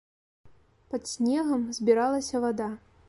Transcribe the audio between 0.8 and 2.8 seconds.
Пад снегам збіралася вада.